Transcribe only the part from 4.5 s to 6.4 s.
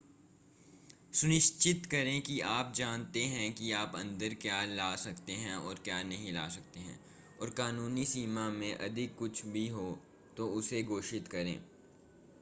ला सकते हैं और क्या नहीं